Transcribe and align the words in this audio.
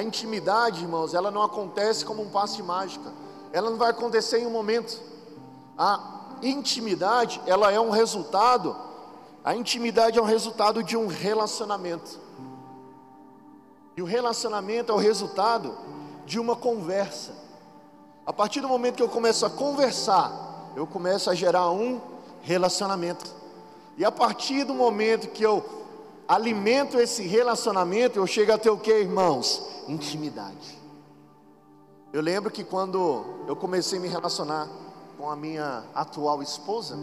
A 0.00 0.02
intimidade, 0.02 0.80
irmãos, 0.80 1.12
ela 1.12 1.30
não 1.30 1.42
acontece 1.42 2.06
como 2.06 2.22
um 2.22 2.30
passe 2.30 2.62
mágica. 2.62 3.12
Ela 3.52 3.68
não 3.68 3.76
vai 3.76 3.90
acontecer 3.90 4.38
em 4.38 4.46
um 4.46 4.50
momento. 4.50 4.98
A 5.76 6.38
intimidade, 6.42 7.38
ela 7.44 7.70
é 7.70 7.78
um 7.78 7.90
resultado. 7.90 8.74
A 9.44 9.54
intimidade 9.54 10.18
é 10.18 10.22
um 10.22 10.24
resultado 10.24 10.82
de 10.82 10.96
um 10.96 11.06
relacionamento. 11.06 12.18
E 13.94 14.00
o 14.00 14.06
relacionamento 14.06 14.90
é 14.90 14.94
o 14.94 14.98
resultado 14.98 15.76
de 16.24 16.40
uma 16.40 16.56
conversa. 16.56 17.34
A 18.24 18.32
partir 18.32 18.62
do 18.62 18.68
momento 18.68 18.96
que 18.96 19.02
eu 19.02 19.08
começo 19.08 19.44
a 19.44 19.50
conversar, 19.50 20.72
eu 20.74 20.86
começo 20.86 21.28
a 21.28 21.34
gerar 21.34 21.70
um 21.72 22.00
relacionamento. 22.40 23.30
E 23.98 24.04
a 24.06 24.10
partir 24.10 24.64
do 24.64 24.72
momento 24.72 25.28
que 25.28 25.42
eu 25.42 25.79
alimento 26.30 26.96
esse 26.96 27.24
relacionamento, 27.24 28.20
eu 28.20 28.26
chego 28.26 28.52
a 28.52 28.58
ter 28.58 28.70
o 28.70 28.78
que, 28.78 28.92
irmãos? 28.92 29.60
Intimidade. 29.88 30.78
Eu 32.12 32.22
lembro 32.22 32.52
que 32.52 32.62
quando 32.62 33.24
eu 33.48 33.56
comecei 33.56 33.98
a 33.98 34.02
me 34.02 34.06
relacionar 34.06 34.68
com 35.18 35.28
a 35.28 35.34
minha 35.34 35.82
atual 35.92 36.40
esposa, 36.40 36.96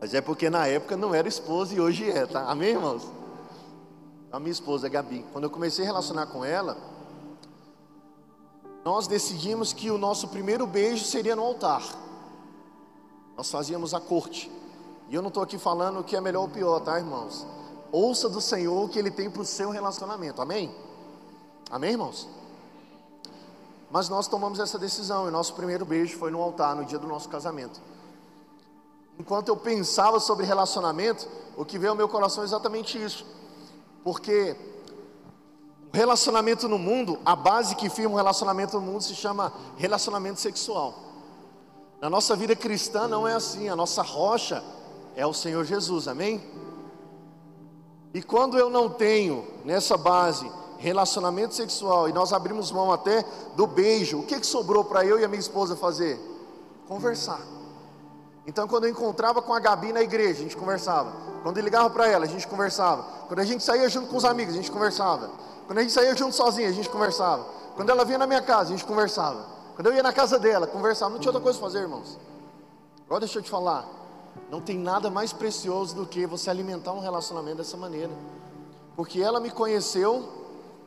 mas 0.00 0.14
é 0.14 0.20
porque 0.20 0.48
na 0.48 0.68
época 0.68 0.96
não 0.96 1.12
era 1.12 1.26
esposa 1.26 1.74
e 1.74 1.80
hoje 1.80 2.08
é, 2.08 2.26
tá? 2.26 2.44
Amém, 2.44 2.70
irmãos? 2.70 3.02
A 4.30 4.38
minha 4.38 4.52
esposa, 4.52 4.86
a 4.86 4.90
Gabi. 4.90 5.26
Quando 5.32 5.44
eu 5.44 5.50
comecei 5.50 5.84
a 5.84 5.88
relacionar 5.88 6.26
com 6.26 6.44
ela, 6.44 6.76
nós 8.84 9.08
decidimos 9.08 9.72
que 9.72 9.90
o 9.90 9.98
nosso 9.98 10.28
primeiro 10.28 10.64
beijo 10.64 11.04
seria 11.04 11.34
no 11.34 11.42
altar. 11.42 11.82
Nós 13.36 13.50
fazíamos 13.50 13.94
a 13.94 14.00
corte. 14.00 14.48
E 15.08 15.14
eu 15.16 15.22
não 15.22 15.28
estou 15.28 15.42
aqui 15.42 15.58
falando 15.58 16.04
que 16.04 16.14
é 16.14 16.20
melhor 16.20 16.42
ou 16.42 16.48
pior, 16.48 16.78
tá, 16.78 16.96
irmãos? 16.96 17.44
Ouça 17.92 18.28
do 18.28 18.40
Senhor 18.40 18.84
o 18.84 18.88
que 18.88 18.98
Ele 18.98 19.10
tem 19.10 19.30
para 19.30 19.42
o 19.42 19.44
seu 19.44 19.70
relacionamento. 19.70 20.40
Amém? 20.40 20.74
Amém, 21.70 21.92
irmãos? 21.92 22.28
Mas 23.90 24.08
nós 24.08 24.28
tomamos 24.28 24.60
essa 24.60 24.78
decisão 24.78 25.26
e 25.26 25.30
nosso 25.30 25.54
primeiro 25.54 25.84
beijo 25.84 26.16
foi 26.16 26.30
no 26.30 26.40
altar, 26.40 26.76
no 26.76 26.84
dia 26.84 26.98
do 26.98 27.08
nosso 27.08 27.28
casamento. 27.28 27.80
Enquanto 29.18 29.48
eu 29.48 29.56
pensava 29.56 30.20
sobre 30.20 30.46
relacionamento, 30.46 31.28
o 31.56 31.64
que 31.64 31.78
veio 31.78 31.90
ao 31.90 31.96
meu 31.96 32.08
coração 32.08 32.42
é 32.42 32.46
exatamente 32.46 33.02
isso. 33.02 33.26
Porque 34.02 34.56
o 35.92 35.96
relacionamento 35.96 36.68
no 36.68 36.78
mundo, 36.78 37.18
a 37.24 37.34
base 37.34 37.74
que 37.74 37.90
firma 37.90 38.14
o 38.14 38.16
relacionamento 38.16 38.78
no 38.78 38.86
mundo 38.86 39.02
se 39.02 39.14
chama 39.14 39.52
relacionamento 39.76 40.40
sexual. 40.40 40.94
Na 42.00 42.08
nossa 42.08 42.34
vida 42.36 42.56
cristã 42.56 43.08
não 43.08 43.26
é 43.26 43.34
assim, 43.34 43.68
a 43.68 43.76
nossa 43.76 44.00
rocha 44.00 44.64
é 45.16 45.26
o 45.26 45.34
Senhor 45.34 45.64
Jesus, 45.64 46.08
amém? 46.08 46.40
E 48.12 48.22
quando 48.22 48.58
eu 48.58 48.68
não 48.68 48.88
tenho 48.88 49.46
nessa 49.64 49.96
base 49.96 50.50
relacionamento 50.78 51.54
sexual 51.54 52.08
e 52.08 52.12
nós 52.12 52.32
abrimos 52.32 52.72
mão 52.72 52.90
até 52.90 53.24
do 53.54 53.66
beijo, 53.66 54.18
o 54.18 54.22
que, 54.24 54.40
que 54.40 54.46
sobrou 54.46 54.84
para 54.84 55.04
eu 55.04 55.20
e 55.20 55.24
a 55.24 55.28
minha 55.28 55.40
esposa 55.40 55.76
fazer? 55.76 56.18
Conversar. 56.88 57.40
Então, 58.46 58.66
quando 58.66 58.84
eu 58.84 58.90
encontrava 58.90 59.40
com 59.42 59.54
a 59.54 59.60
Gabi 59.60 59.92
na 59.92 60.02
igreja, 60.02 60.40
a 60.40 60.42
gente 60.42 60.56
conversava. 60.56 61.12
Quando 61.42 61.58
eu 61.58 61.62
ligava 61.62 61.88
para 61.90 62.08
ela, 62.08 62.24
a 62.24 62.28
gente 62.28 62.48
conversava. 62.48 63.02
Quando 63.28 63.40
a 63.40 63.44
gente 63.44 63.62
saía 63.62 63.88
junto 63.88 64.08
com 64.08 64.16
os 64.16 64.24
amigos, 64.24 64.54
a 64.54 64.56
gente 64.56 64.72
conversava. 64.72 65.30
Quando 65.66 65.78
a 65.78 65.82
gente 65.82 65.92
saía 65.92 66.16
junto 66.16 66.34
sozinho, 66.34 66.68
a 66.68 66.72
gente 66.72 66.88
conversava. 66.88 67.46
Quando 67.76 67.90
ela 67.90 68.04
vinha 68.04 68.18
na 68.18 68.26
minha 68.26 68.42
casa, 68.42 68.70
a 68.70 68.76
gente 68.76 68.84
conversava. 68.84 69.46
Quando 69.76 69.86
eu 69.86 69.94
ia 69.94 70.02
na 70.02 70.12
casa 70.12 70.38
dela, 70.38 70.66
conversava. 70.66 71.12
Não 71.12 71.20
tinha 71.20 71.30
outra 71.30 71.42
coisa 71.42 71.58
para 71.58 71.68
fazer, 71.68 71.80
irmãos. 71.80 72.18
Agora 73.06 73.20
deixa 73.20 73.38
eu 73.38 73.42
te 73.42 73.50
falar. 73.50 73.99
Não 74.50 74.60
tem 74.60 74.78
nada 74.78 75.10
mais 75.10 75.32
precioso 75.32 75.94
do 75.94 76.06
que 76.06 76.26
você 76.26 76.50
alimentar 76.50 76.92
um 76.92 77.00
relacionamento 77.00 77.58
dessa 77.58 77.76
maneira. 77.76 78.12
Porque 78.96 79.20
ela 79.20 79.40
me 79.40 79.50
conheceu 79.50 80.28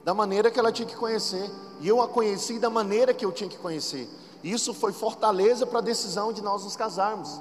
da 0.03 0.13
maneira 0.13 0.51
que 0.51 0.59
ela 0.59 0.71
tinha 0.71 0.87
que 0.87 0.95
conhecer, 0.95 1.49
e 1.79 1.87
eu 1.87 2.01
a 2.01 2.07
conheci 2.07 2.59
da 2.59 2.69
maneira 2.69 3.13
que 3.13 3.23
eu 3.23 3.31
tinha 3.31 3.49
que 3.49 3.57
conhecer. 3.57 4.09
Isso 4.43 4.73
foi 4.73 4.91
fortaleza 4.91 5.65
para 5.65 5.79
a 5.79 5.81
decisão 5.81 6.33
de 6.33 6.41
nós 6.41 6.63
nos 6.63 6.75
casarmos. 6.75 7.39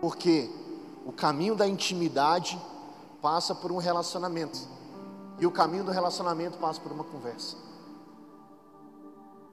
Porque 0.00 0.48
o 1.04 1.12
caminho 1.12 1.56
da 1.56 1.66
intimidade 1.66 2.60
passa 3.20 3.54
por 3.54 3.72
um 3.72 3.78
relacionamento. 3.78 4.58
E 5.40 5.46
o 5.46 5.50
caminho 5.50 5.82
do 5.82 5.90
relacionamento 5.90 6.58
passa 6.58 6.80
por 6.80 6.92
uma 6.92 7.02
conversa. 7.02 7.56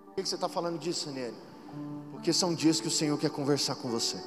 Por 0.06 0.16
que 0.16 0.26
você 0.26 0.36
está 0.36 0.48
falando 0.48 0.78
disso, 0.78 1.10
Nele? 1.10 1.36
Porque 2.12 2.32
são 2.32 2.54
dias 2.54 2.80
que 2.80 2.88
o 2.88 2.92
Senhor 2.92 3.18
quer 3.18 3.30
conversar 3.30 3.76
com 3.76 3.90
você. 3.90 4.22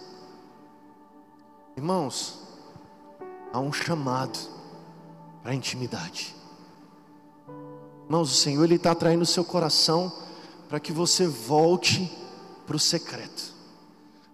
Irmãos, 1.81 2.35
há 3.55 3.59
um 3.59 3.73
chamado 3.73 4.39
para 5.43 5.53
a 5.53 5.55
intimidade. 5.55 6.37
Irmãos, 8.05 8.31
o 8.31 8.35
Senhor 8.35 8.65
Ele 8.65 8.75
está 8.75 8.91
atraindo 8.91 9.23
o 9.23 9.27
seu 9.27 9.43
coração 9.43 10.13
para 10.69 10.79
que 10.79 10.93
você 10.93 11.27
volte 11.27 12.15
para 12.67 12.77
o 12.77 12.79
secreto, 12.79 13.55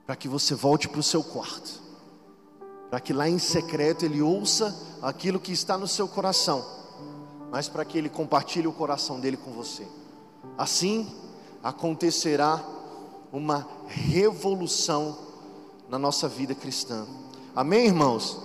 para 0.05 0.17
que 0.17 0.27
você 0.27 0.57
volte 0.57 0.89
para 0.89 0.99
o 0.99 1.05
seu 1.05 1.23
quarto, 1.23 1.81
para 2.91 2.99
que 2.99 3.13
lá 3.13 3.29
em 3.29 3.39
secreto 3.39 4.05
Ele 4.05 4.21
ouça 4.21 4.99
aquilo 5.01 5.39
que 5.39 5.53
está 5.53 5.79
no 5.79 5.87
seu 5.87 6.09
coração, 6.09 6.67
mas 7.53 7.69
para 7.69 7.85
que 7.85 7.97
Ele 7.97 8.09
compartilhe 8.09 8.67
o 8.67 8.73
coração 8.73 9.21
dele 9.21 9.37
com 9.37 9.53
você. 9.53 9.87
Assim 10.59 11.15
acontecerá 11.63 12.61
uma 13.33 13.69
revolução 13.87 15.17
na 15.89 15.97
nossa 15.97 16.29
vida 16.29 16.53
cristã. 16.53 17.07
Amém, 17.57 17.87
irmãos? 17.87 18.39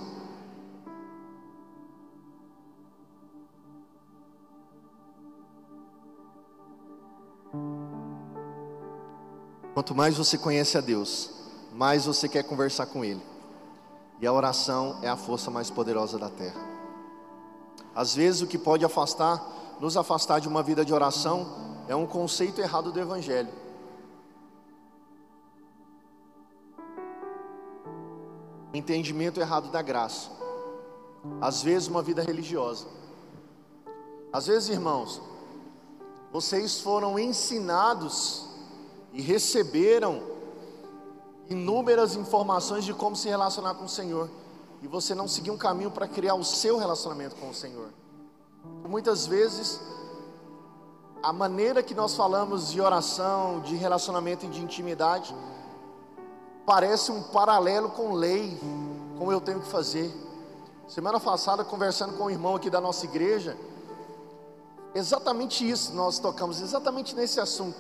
Quanto 9.73 9.94
mais 9.94 10.16
você 10.16 10.38
conhece 10.38 10.77
a 10.77 10.81
Deus, 10.81 11.29
mais 11.73 12.05
você 12.05 12.29
quer 12.29 12.44
conversar 12.44 12.85
com 12.85 13.03
Ele. 13.03 13.22
E 14.22 14.25
a 14.25 14.31
oração 14.31 14.99
é 15.01 15.09
a 15.09 15.17
força 15.17 15.51
mais 15.51 15.69
poderosa 15.69 16.17
da 16.17 16.29
terra. 16.29 16.61
Às 17.93 18.16
vezes 18.16 18.41
o 18.41 18.47
que 18.47 18.57
pode 18.57 18.85
afastar, 18.85 19.75
nos 19.81 19.97
afastar 19.97 20.39
de 20.39 20.47
uma 20.47 20.63
vida 20.63 20.85
de 20.85 20.93
oração, 20.93 21.83
é 21.89 21.95
um 21.95 22.07
conceito 22.07 22.61
errado 22.61 22.93
do 22.93 22.99
Evangelho. 23.01 23.60
Entendimento 28.74 29.40
errado 29.40 29.70
da 29.70 29.82
graça, 29.82 30.30
às 31.40 31.62
vezes 31.62 31.88
uma 31.88 32.02
vida 32.02 32.22
religiosa. 32.22 32.88
Às 34.32 34.48
vezes, 34.48 34.70
irmãos, 34.70 35.22
vocês 36.32 36.80
foram 36.80 37.20
ensinados 37.20 38.46
e 39.12 39.22
receberam 39.22 40.24
inúmeras 41.50 42.16
informações 42.16 42.86
de 42.86 42.94
como 42.94 43.16
se 43.16 43.28
relacionar 43.28 43.76
com 43.76 43.86
o 43.86 43.90
Senhor, 43.90 44.30
e 44.82 44.88
você 44.88 45.14
não 45.14 45.28
seguiu 45.28 45.53
um 45.53 45.58
caminho 45.58 45.92
para 45.92 46.08
criar 46.08 46.36
o 46.36 46.44
seu 46.44 46.78
relacionamento 46.78 47.36
com 47.36 47.50
o 47.50 47.53
Senhor. 47.53 47.90
Muitas 48.88 49.28
vezes, 49.28 49.80
a 51.22 51.34
maneira 51.34 51.84
que 51.84 51.94
nós 51.94 52.16
falamos 52.16 52.72
de 52.72 52.80
oração, 52.80 53.59
de 53.59 53.76
relacionamento 53.76 54.46
e 54.46 54.50
de 54.50 54.62
intimidade, 54.62 55.36
parece 56.66 57.11
um 57.11 57.23
paralelo 57.23 57.89
com 57.89 58.13
lei, 58.13 58.59
como 59.17 59.31
eu 59.31 59.41
tenho 59.41 59.59
que 59.59 59.67
fazer. 59.67 60.11
Semana 60.88 61.19
passada, 61.19 61.63
conversando 61.63 62.17
com 62.17 62.25
um 62.25 62.29
irmão 62.29 62.55
aqui 62.55 62.69
da 62.69 62.81
nossa 62.81 63.05
igreja, 63.05 63.57
exatamente 64.94 65.67
isso 65.67 65.93
nós 65.93 66.19
tocamos, 66.19 66.61
exatamente 66.61 67.16
nesse 67.16 67.40
assunto, 67.40 67.79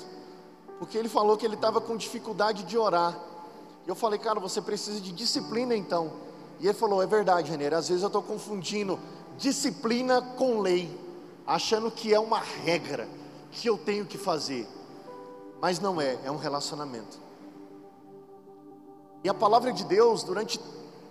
porque 0.79 0.97
ele 0.97 1.09
falou 1.09 1.35
que 1.37 1.45
ele 1.45 1.55
estava 1.55 1.81
com 1.81 1.97
dificuldade 1.97 2.63
de 2.63 2.77
orar. 2.77 3.17
E 3.85 3.89
eu 3.89 3.95
falei, 3.95 4.17
cara, 4.19 4.39
você 4.39 4.61
precisa 4.61 5.01
de 5.01 5.11
disciplina 5.11 5.75
então. 5.75 6.11
E 6.59 6.67
ele 6.67 6.77
falou, 6.77 7.01
é 7.01 7.07
verdade, 7.07 7.49
René, 7.49 7.73
às 7.73 7.89
vezes 7.89 8.03
eu 8.03 8.07
estou 8.07 8.21
confundindo 8.21 8.99
disciplina 9.37 10.21
com 10.21 10.59
lei, 10.59 10.95
achando 11.45 11.89
que 11.89 12.13
é 12.13 12.19
uma 12.19 12.39
regra 12.39 13.09
que 13.51 13.67
eu 13.67 13.77
tenho 13.77 14.05
que 14.05 14.17
fazer, 14.17 14.67
mas 15.59 15.79
não 15.79 15.99
é, 15.99 16.17
é 16.23 16.31
um 16.31 16.37
relacionamento. 16.37 17.19
E 19.23 19.29
a 19.29 19.33
palavra 19.33 19.71
de 19.71 19.83
Deus, 19.83 20.23
durante 20.23 20.59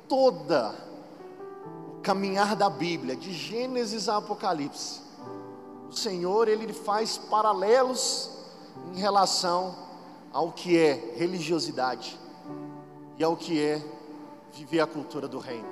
toda 0.09 0.75
o 1.97 2.01
caminhar 2.01 2.57
da 2.57 2.69
Bíblia, 2.69 3.15
de 3.15 3.33
Gênesis 3.33 4.09
a 4.09 4.17
Apocalipse, 4.17 5.01
o 5.89 5.93
Senhor 5.93 6.49
ele 6.49 6.73
faz 6.73 7.19
paralelos 7.19 8.31
em 8.95 8.99
relação 8.99 9.75
ao 10.33 10.51
que 10.53 10.77
é 10.77 11.15
religiosidade 11.17 12.19
e 13.19 13.25
ao 13.25 13.37
que 13.37 13.61
é 13.61 13.83
viver 14.53 14.81
a 14.81 14.87
cultura 14.87 15.29
do 15.29 15.39
reino. 15.39 15.69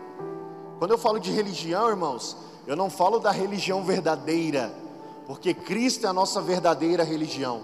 Quando 0.79 0.93
eu 0.93 0.99
falo 0.99 1.19
de 1.19 1.33
religião, 1.33 1.89
irmãos, 1.89 2.37
eu 2.67 2.77
não 2.77 2.89
falo 2.89 3.19
da 3.19 3.31
religião 3.31 3.83
verdadeira, 3.83 4.73
porque 5.27 5.53
Cristo 5.55 6.07
é 6.07 6.09
a 6.09 6.13
nossa 6.13 6.41
verdadeira 6.41 7.03
religião. 7.03 7.63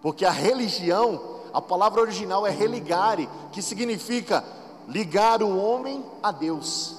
Porque 0.00 0.24
a 0.24 0.30
religião 0.30 1.37
a 1.58 1.60
palavra 1.60 2.00
original 2.00 2.46
é 2.46 2.50
religare, 2.50 3.28
que 3.50 3.60
significa 3.60 4.44
ligar 4.86 5.42
o 5.42 5.58
homem 5.58 6.04
a 6.22 6.30
Deus. 6.30 6.94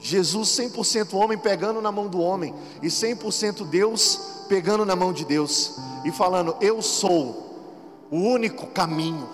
Jesus 0.00 0.48
100% 0.48 1.14
homem 1.14 1.38
pegando 1.38 1.80
na 1.80 1.92
mão 1.92 2.08
do 2.08 2.18
homem 2.18 2.52
e 2.82 2.88
100% 2.88 3.64
Deus 3.68 4.46
pegando 4.48 4.84
na 4.84 4.96
mão 4.96 5.12
de 5.12 5.24
Deus 5.24 5.76
e 6.04 6.10
falando: 6.10 6.56
Eu 6.60 6.82
sou 6.82 7.70
o 8.10 8.16
único 8.16 8.66
caminho, 8.66 9.28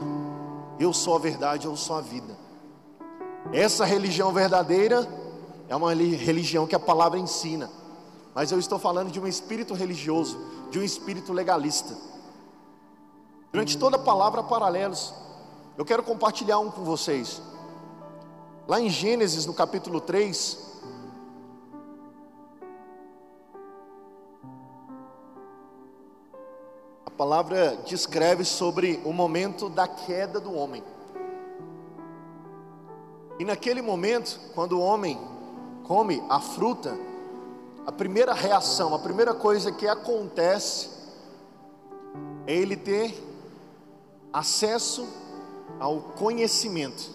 eu 0.78 0.92
sou 0.92 1.16
a 1.16 1.18
verdade, 1.18 1.66
eu 1.66 1.74
sou 1.74 1.96
a 1.96 2.02
vida. 2.02 2.36
Essa 3.54 3.86
religião 3.86 4.30
verdadeira 4.30 5.08
é 5.70 5.74
uma 5.74 5.94
religião 5.94 6.66
que 6.66 6.76
a 6.76 6.78
palavra 6.78 7.18
ensina, 7.18 7.70
mas 8.34 8.52
eu 8.52 8.58
estou 8.58 8.78
falando 8.78 9.10
de 9.10 9.18
um 9.18 9.26
espírito 9.26 9.72
religioso, 9.72 10.38
de 10.70 10.78
um 10.78 10.82
espírito 10.82 11.32
legalista. 11.32 12.09
Durante 13.52 13.76
toda 13.76 13.96
a 13.96 13.98
palavra, 13.98 14.44
paralelos. 14.44 15.12
Eu 15.76 15.84
quero 15.84 16.04
compartilhar 16.04 16.60
um 16.60 16.70
com 16.70 16.84
vocês. 16.84 17.42
Lá 18.68 18.80
em 18.80 18.88
Gênesis, 18.88 19.44
no 19.44 19.52
capítulo 19.52 20.00
3, 20.00 20.56
a 27.04 27.10
palavra 27.10 27.76
descreve 27.84 28.44
sobre 28.44 29.00
o 29.04 29.12
momento 29.12 29.68
da 29.68 29.88
queda 29.88 30.38
do 30.38 30.54
homem. 30.54 30.84
E 33.40 33.44
naquele 33.44 33.82
momento, 33.82 34.38
quando 34.54 34.78
o 34.78 34.80
homem 34.80 35.18
come 35.88 36.22
a 36.28 36.38
fruta, 36.38 36.96
a 37.84 37.90
primeira 37.90 38.32
reação, 38.32 38.94
a 38.94 38.98
primeira 39.00 39.34
coisa 39.34 39.72
que 39.72 39.88
acontece 39.88 40.88
é 42.46 42.54
ele 42.54 42.76
ter 42.76 43.29
acesso 44.32 45.08
ao 45.78 46.00
conhecimento. 46.00 47.10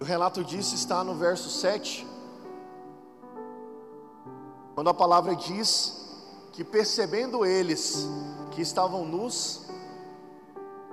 O 0.00 0.04
relato 0.04 0.44
disso 0.44 0.74
está 0.74 1.02
no 1.02 1.14
verso 1.14 1.48
7, 1.48 2.06
quando 4.74 4.90
a 4.90 4.94
palavra 4.94 5.34
diz 5.34 6.04
que 6.52 6.64
percebendo 6.64 7.44
eles 7.44 8.08
que 8.50 8.60
estavam 8.60 9.04
nus, 9.04 9.62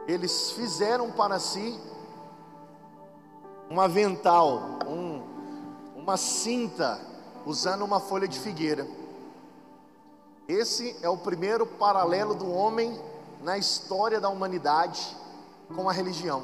eles 0.08 0.52
fizeram 0.52 1.12
para 1.12 1.40
si 1.40 1.80
um 3.70 3.80
avental, 3.80 4.62
um, 4.88 5.24
uma 5.96 6.18
cinta, 6.18 7.00
usando 7.46 7.84
uma 7.84 8.00
folha 8.00 8.28
de 8.28 8.40
figueira. 8.40 8.88
Esse 10.48 10.96
é 11.02 11.10
o 11.10 11.18
primeiro 11.18 11.66
paralelo 11.66 12.36
do 12.36 12.52
homem 12.52 13.00
na 13.42 13.58
história 13.58 14.20
da 14.20 14.30
humanidade 14.30 15.16
com 15.76 15.90
a 15.90 15.94
religião. 15.94 16.44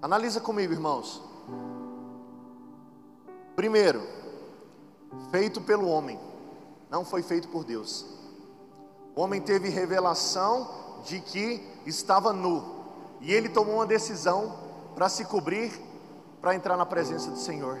Analisa 0.00 0.40
comigo, 0.40 0.72
irmãos. 0.72 1.22
Primeiro, 3.54 4.02
feito 5.30 5.60
pelo 5.60 5.86
homem, 5.88 6.18
não 6.90 7.04
foi 7.04 7.22
feito 7.22 7.48
por 7.48 7.64
Deus. 7.64 8.04
O 9.14 9.20
homem 9.20 9.40
teve 9.40 9.68
revelação 9.68 10.68
de 11.04 11.20
que 11.20 11.62
estava 11.86 12.32
nu, 12.32 12.64
e 13.20 13.32
ele 13.32 13.48
tomou 13.48 13.76
uma 13.76 13.86
decisão 13.86 14.56
para 14.94 15.08
se 15.08 15.24
cobrir, 15.24 15.72
para 16.40 16.54
entrar 16.54 16.76
na 16.76 16.86
presença 16.86 17.30
do 17.30 17.38
Senhor. 17.38 17.78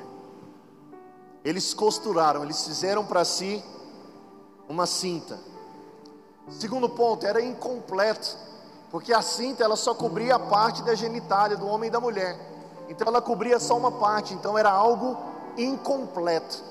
Eles 1.44 1.74
costuraram, 1.74 2.44
eles 2.44 2.64
fizeram 2.64 3.04
para 3.04 3.24
si 3.24 3.64
uma 4.68 4.86
cinta, 4.86 5.40
Segundo 6.50 6.88
ponto, 6.88 7.26
era 7.26 7.40
incompleto, 7.40 8.36
porque 8.90 9.12
a 9.12 9.22
cinta 9.22 9.64
ela 9.64 9.76
só 9.76 9.94
cobria 9.94 10.34
a 10.34 10.38
parte 10.38 10.82
da 10.82 10.94
genitália 10.94 11.56
do 11.56 11.66
homem 11.66 11.88
e 11.88 11.90
da 11.90 12.00
mulher. 12.00 12.38
Então 12.88 13.06
ela 13.08 13.22
cobria 13.22 13.58
só 13.58 13.76
uma 13.76 13.92
parte, 13.92 14.34
então 14.34 14.58
era 14.58 14.70
algo 14.70 15.16
incompleto. 15.56 16.62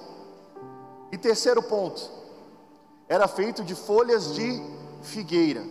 E 1.11 1.17
terceiro 1.17 1.61
ponto, 1.63 2.09
era 3.07 3.27
feito 3.27 3.63
de 3.63 3.75
folhas 3.75 4.33
de 4.33 4.63
figueira. 5.01 5.63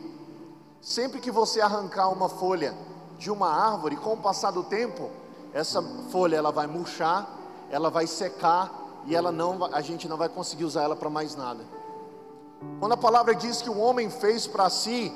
Sempre 0.80 1.20
que 1.20 1.30
você 1.30 1.60
arrancar 1.60 2.08
uma 2.08 2.28
folha 2.28 2.74
de 3.18 3.30
uma 3.30 3.48
árvore, 3.48 3.96
com 3.96 4.14
o 4.14 4.16
passar 4.16 4.50
do 4.50 4.62
tempo, 4.62 5.10
essa 5.52 5.82
folha 6.10 6.36
ela 6.36 6.50
vai 6.50 6.66
murchar, 6.66 7.28
ela 7.70 7.90
vai 7.90 8.06
secar 8.06 8.72
e 9.06 9.14
ela 9.14 9.30
não, 9.30 9.64
a 9.72 9.80
gente 9.80 10.08
não 10.08 10.16
vai 10.16 10.28
conseguir 10.28 10.64
usar 10.64 10.82
ela 10.82 10.96
para 10.96 11.10
mais 11.10 11.36
nada. 11.36 11.64
Quando 12.78 12.92
a 12.92 12.96
palavra 12.96 13.34
diz 13.34 13.62
que 13.62 13.70
o 13.70 13.78
homem 13.78 14.10
fez 14.10 14.46
para 14.46 14.68
si 14.68 15.12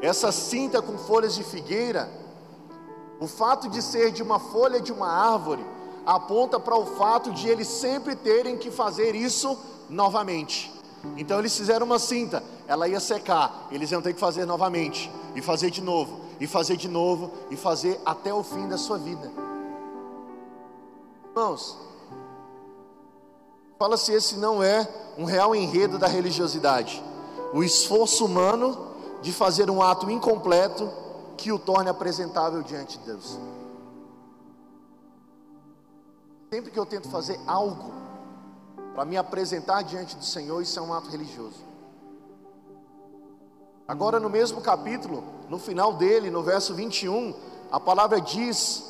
essa 0.00 0.30
cinta 0.30 0.82
com 0.82 0.98
folhas 0.98 1.34
de 1.34 1.42
figueira, 1.42 2.08
o 3.18 3.26
fato 3.26 3.68
de 3.68 3.80
ser 3.80 4.12
de 4.12 4.22
uma 4.22 4.38
folha 4.38 4.80
de 4.80 4.92
uma 4.92 5.08
árvore 5.08 5.64
aponta 6.04 6.60
para 6.60 6.76
o 6.76 6.86
fato 6.86 7.32
de 7.32 7.48
eles 7.48 7.66
sempre 7.66 8.14
terem 8.14 8.56
que 8.56 8.70
fazer 8.70 9.14
isso 9.14 9.58
novamente. 9.88 10.72
Então 11.16 11.38
eles 11.38 11.56
fizeram 11.56 11.86
uma 11.86 11.98
cinta, 11.98 12.42
ela 12.66 12.88
ia 12.88 13.00
secar, 13.00 13.68
eles 13.70 13.90
iam 13.90 14.02
ter 14.02 14.12
que 14.12 14.20
fazer 14.20 14.44
novamente, 14.44 15.10
e 15.34 15.42
fazer 15.42 15.70
de 15.70 15.80
novo, 15.80 16.20
e 16.40 16.46
fazer 16.46 16.76
de 16.76 16.88
novo, 16.88 17.32
e 17.50 17.56
fazer 17.56 18.00
até 18.04 18.32
o 18.32 18.42
fim 18.42 18.68
da 18.68 18.76
sua 18.76 18.98
vida. 18.98 19.30
Irmãos, 21.30 21.76
fala 23.78 23.96
se 23.96 24.12
esse 24.12 24.36
não 24.36 24.62
é 24.62 24.88
um 25.18 25.24
real 25.24 25.54
enredo 25.54 25.98
da 25.98 26.06
religiosidade. 26.06 27.02
O 27.52 27.62
esforço 27.62 28.24
humano 28.24 28.94
de 29.22 29.32
fazer 29.32 29.70
um 29.70 29.82
ato 29.82 30.10
incompleto 30.10 30.90
que 31.36 31.52
o 31.52 31.58
torne 31.58 31.90
apresentável 31.90 32.62
diante 32.62 32.98
de 32.98 33.04
Deus. 33.04 33.38
Sempre 36.50 36.70
que 36.70 36.78
eu 36.78 36.86
tento 36.86 37.08
fazer 37.08 37.38
algo 37.46 37.92
para 38.94 39.04
me 39.04 39.16
apresentar 39.16 39.82
diante 39.82 40.16
do 40.16 40.24
Senhor, 40.24 40.62
isso 40.62 40.78
é 40.78 40.82
um 40.82 40.92
ato 40.94 41.10
religioso. 41.10 41.64
Agora, 43.86 44.18
no 44.18 44.30
mesmo 44.30 44.60
capítulo, 44.60 45.22
no 45.48 45.58
final 45.58 45.92
dele, 45.92 46.30
no 46.30 46.42
verso 46.42 46.74
21, 46.74 47.34
a 47.70 47.78
palavra 47.78 48.20
diz 48.20 48.82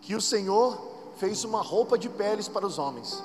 que 0.00 0.14
o 0.14 0.20
Senhor 0.20 0.78
fez 1.16 1.44
uma 1.44 1.62
roupa 1.62 1.98
de 1.98 2.08
peles 2.08 2.46
para 2.46 2.66
os 2.66 2.78
homens. 2.78 3.22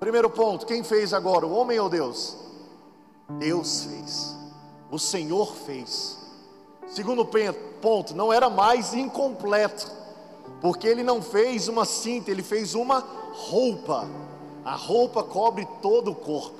Primeiro 0.00 0.30
ponto, 0.30 0.64
quem 0.64 0.82
fez 0.82 1.12
agora, 1.12 1.46
o 1.46 1.52
homem 1.52 1.78
ou 1.78 1.90
Deus? 1.90 2.38
Deus 3.38 3.84
fez, 3.84 4.34
o 4.90 4.98
Senhor 4.98 5.54
fez. 5.54 6.18
Segundo 6.88 7.28
ponto, 7.82 8.16
não 8.16 8.32
era 8.32 8.48
mais 8.48 8.94
incompleto, 8.94 9.88
porque 10.60 10.88
ele 10.88 11.02
não 11.02 11.20
fez 11.20 11.68
uma 11.68 11.84
cinta, 11.84 12.30
ele 12.30 12.42
fez 12.42 12.74
uma 12.74 13.00
roupa. 13.32 14.08
A 14.64 14.74
roupa 14.74 15.22
cobre 15.22 15.68
todo 15.82 16.10
o 16.10 16.14
corpo. 16.14 16.58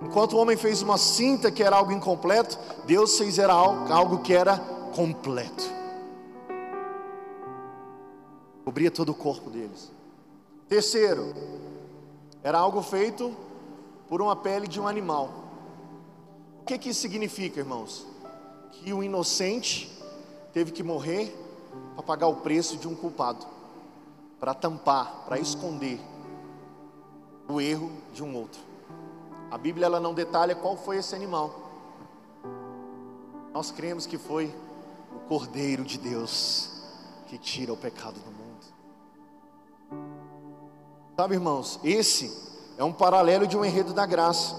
Enquanto 0.00 0.32
o 0.32 0.38
homem 0.38 0.56
fez 0.56 0.80
uma 0.80 0.96
cinta 0.96 1.50
que 1.50 1.62
era 1.62 1.76
algo 1.76 1.92
incompleto, 1.92 2.58
Deus 2.86 3.18
fez 3.18 3.38
era 3.38 3.52
algo 3.52 4.20
que 4.20 4.32
era 4.32 4.58
completo. 4.94 5.64
Cobria 8.64 8.90
todo 8.90 9.10
o 9.10 9.14
corpo 9.14 9.50
deles. 9.50 9.90
Terceiro, 10.68 11.32
era 12.42 12.58
algo 12.58 12.82
feito 12.82 13.34
por 14.08 14.22
uma 14.22 14.36
pele 14.36 14.66
de 14.66 14.80
um 14.80 14.86
animal. 14.86 15.30
O 16.60 16.64
que, 16.64 16.78
que 16.78 16.90
isso 16.90 17.00
significa, 17.00 17.60
irmãos? 17.60 18.06
Que 18.72 18.92
o 18.92 19.02
inocente 19.02 19.90
teve 20.52 20.72
que 20.72 20.82
morrer 20.82 21.34
para 21.94 22.02
pagar 22.02 22.28
o 22.28 22.36
preço 22.36 22.76
de 22.76 22.86
um 22.86 22.94
culpado, 22.94 23.46
para 24.38 24.54
tampar, 24.54 25.24
para 25.26 25.38
esconder 25.38 26.00
o 27.48 27.60
erro 27.60 27.90
de 28.12 28.22
um 28.22 28.36
outro. 28.36 28.60
A 29.50 29.56
Bíblia 29.56 29.86
ela 29.86 29.98
não 29.98 30.12
detalha 30.12 30.54
qual 30.54 30.76
foi 30.76 30.98
esse 30.98 31.14
animal. 31.14 31.68
Nós 33.52 33.70
cremos 33.70 34.06
que 34.06 34.18
foi 34.18 34.54
o 35.14 35.18
Cordeiro 35.28 35.82
de 35.84 35.98
Deus 35.98 36.70
que 37.26 37.38
tira 37.38 37.72
o 37.72 37.76
pecado 37.76 38.20
do 38.20 38.30
mundo. 38.30 38.37
Sabe, 41.20 41.34
irmãos, 41.34 41.80
esse 41.82 42.32
é 42.76 42.84
um 42.84 42.92
paralelo 42.92 43.44
de 43.44 43.56
um 43.56 43.64
enredo 43.64 43.92
da 43.92 44.06
graça, 44.06 44.54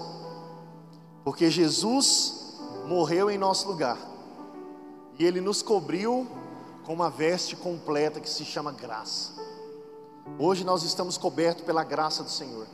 porque 1.24 1.50
Jesus 1.50 2.58
morreu 2.86 3.30
em 3.30 3.38
nosso 3.38 3.66
lugar, 3.66 3.96
e 5.18 5.24
Ele 5.24 5.40
nos 5.40 5.62
cobriu 5.62 6.28
com 6.84 6.92
uma 6.92 7.08
veste 7.08 7.56
completa 7.56 8.20
que 8.20 8.28
se 8.28 8.44
chama 8.44 8.72
graça. 8.72 9.32
Hoje 10.38 10.62
nós 10.62 10.82
estamos 10.82 11.16
cobertos 11.16 11.64
pela 11.64 11.82
graça 11.82 12.22
do 12.22 12.30
Senhor, 12.30 12.66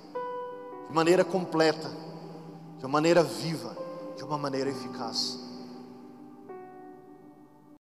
de 0.89 0.93
maneira 0.93 1.25
completa, 1.25 1.89
de 2.79 2.85
uma 2.85 2.91
maneira 2.91 3.23
viva, 3.23 3.77
de 4.17 4.25
uma 4.25 4.37
maneira 4.37 4.69
eficaz. 4.69 5.39